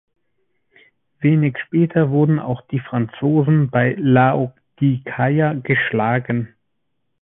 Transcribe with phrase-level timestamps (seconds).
[1.19, 6.55] Wenig später wurden auch die Franzosen bei Laodikeia geschlagen.